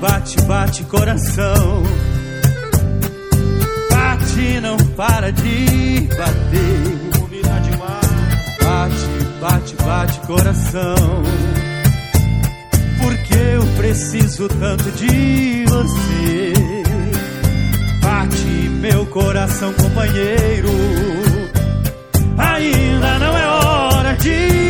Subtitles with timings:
[0.00, 1.82] bate, bate coração.
[3.90, 7.02] Bate, não para de bater.
[8.62, 9.06] Bate,
[9.40, 11.22] bate, bate coração.
[13.02, 16.52] Porque eu preciso tanto de você.
[18.00, 20.68] Bate, meu coração, companheiro.
[22.38, 24.61] Ainda não é hora de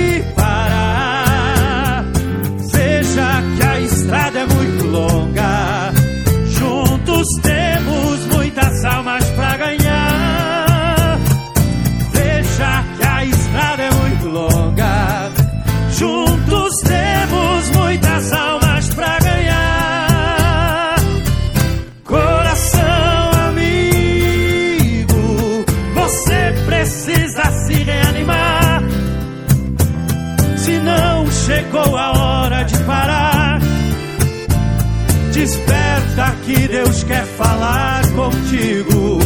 [35.32, 39.18] desperta que Deus quer falar contigo.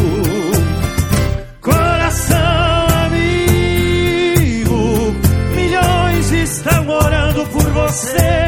[1.60, 4.74] Coração amigo,
[5.54, 8.46] milhões estão orando por você.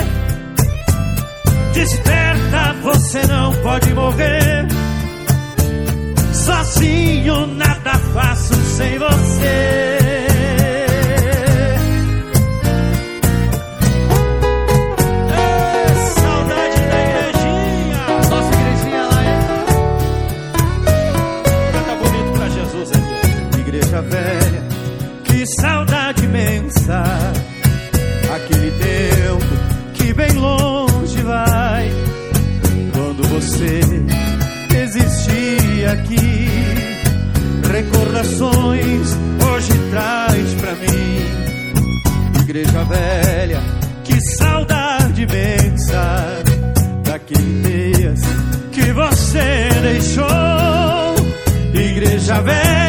[1.74, 4.66] Desperta, você não pode morrer.
[6.32, 9.97] Sozinho nada faço sem você.
[36.00, 36.48] Aqui,
[37.72, 39.16] recordações
[39.50, 42.42] hoje traz pra mim.
[42.42, 43.60] Igreja velha,
[44.04, 46.42] que saudade imensa.
[47.04, 47.68] Daquele
[47.98, 48.20] dias
[48.72, 50.26] que você deixou.
[51.74, 52.87] Igreja velha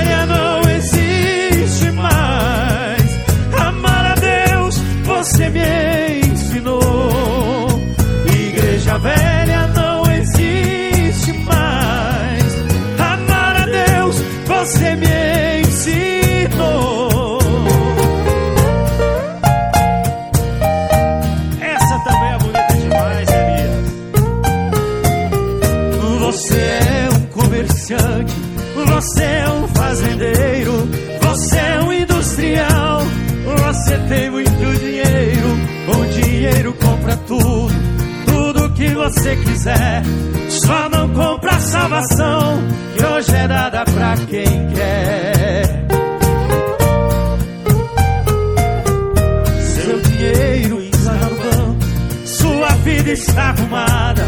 [29.90, 30.88] fazendeiro,
[31.20, 33.02] você é um industrial,
[33.58, 35.48] você tem muito dinheiro,
[35.88, 37.74] o dinheiro compra tudo,
[38.28, 40.04] tudo que você quiser,
[40.48, 42.62] só não compra a salvação,
[42.96, 45.88] que hoje é dada pra quem quer.
[49.74, 54.24] Seu dinheiro está no banco, sua vida está arrumada.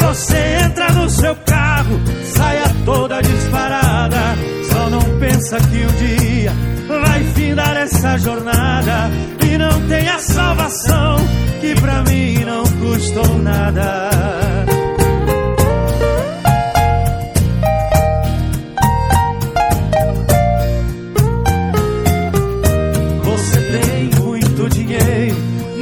[0.00, 2.00] Você entra no seu carro,
[2.34, 3.63] saia toda disparada.
[5.54, 6.52] Pensa que um dia
[7.00, 9.08] vai findar essa jornada
[9.48, 11.16] e não tem a salvação
[11.60, 14.10] que pra mim não custou nada.
[23.22, 25.36] Você tem muito dinheiro,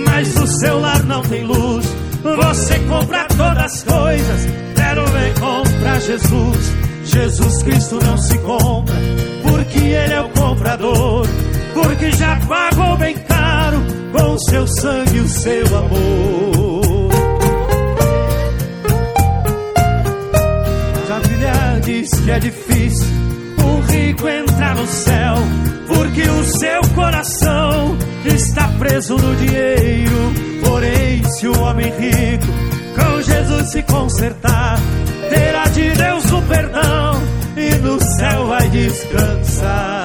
[0.07, 1.87] mas o seu lar não tem luz.
[2.23, 4.47] Você compra todas as coisas,
[4.77, 6.73] quero ver comprar Jesus.
[7.05, 8.95] Jesus Cristo não se compra,
[12.03, 13.81] Porque já pagou bem caro
[14.11, 17.13] com o seu sangue e o seu amor.
[21.09, 23.07] A Bíblia diz que é difícil
[23.65, 25.35] um rico entrar no céu,
[25.87, 30.33] porque o seu coração está preso no dinheiro.
[30.65, 32.53] Porém, se o homem rico
[32.97, 34.77] com Jesus se consertar,
[35.31, 37.23] terá de Deus o perdão
[37.57, 40.02] e no céu vai descansar.